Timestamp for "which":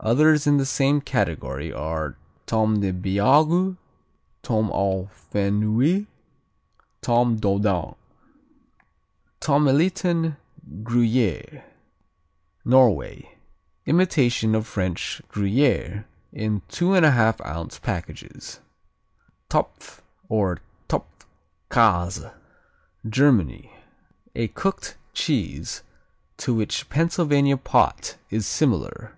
26.52-26.90